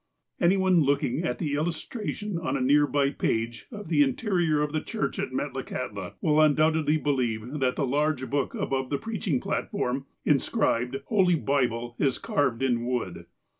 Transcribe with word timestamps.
Any 0.39 0.57
one 0.57 0.81
looking 0.81 1.21
at 1.23 1.37
the 1.37 1.53
illustration 1.53 2.39
on 2.39 2.57
a 2.57 2.59
near 2.59 2.87
by 2.87 3.11
page, 3.11 3.67
of 3.71 3.87
the 3.87 4.01
interior 4.01 4.63
of 4.63 4.71
the 4.71 4.81
church 4.81 5.19
at 5.19 5.29
Metlakahtla, 5.31 6.15
will 6.21 6.37
undoubt 6.41 6.73
edly 6.73 6.97
believe 7.03 7.59
that 7.59 7.75
the 7.75 7.85
large 7.85 8.27
book 8.27 8.55
above 8.55 8.89
the 8.89 8.97
preaching 8.97 9.39
plat 9.39 9.69
form 9.69 10.07
inscribed 10.25 10.97
''Holy 11.09 11.35
Bible 11.35 11.95
''is 11.99 12.17
carved 12.17 12.63
in 12.63 12.83
wood. 12.83 13.27